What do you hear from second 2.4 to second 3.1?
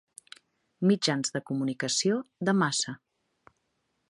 de massa.